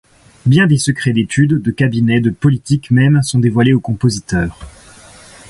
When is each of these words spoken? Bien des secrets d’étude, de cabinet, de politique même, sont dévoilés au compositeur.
Bien 0.47 0.65
des 0.65 0.79
secrets 0.79 1.13
d’étude, 1.13 1.61
de 1.61 1.69
cabinet, 1.69 2.21
de 2.21 2.31
politique 2.31 2.89
même, 2.89 3.21
sont 3.21 3.37
dévoilés 3.37 3.73
au 3.73 3.79
compositeur. 3.79 4.57